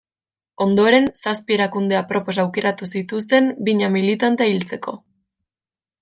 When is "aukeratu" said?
2.43-2.89